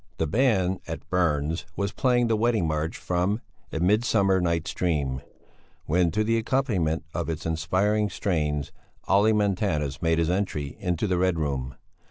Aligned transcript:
The 0.17 0.25
band 0.25 0.79
at 0.87 1.07
Berns' 1.11 1.63
was 1.75 1.91
playing 1.91 2.25
the 2.25 2.35
Wedding 2.35 2.65
March 2.67 2.97
from 2.97 3.39
"A 3.71 3.79
Midsummer 3.79 4.41
Night's 4.41 4.73
Dream," 4.73 5.21
when 5.85 6.09
to 6.09 6.23
the 6.23 6.37
accompaniment 6.39 7.05
of 7.13 7.29
its 7.29 7.45
inspiriting 7.45 8.09
strains 8.09 8.71
Olle 9.07 9.31
Montanus 9.31 10.01
made 10.01 10.17
his 10.17 10.31
entry 10.31 10.75
into 10.79 11.05
the 11.05 11.19
Red 11.19 11.37
Room. 11.37 11.75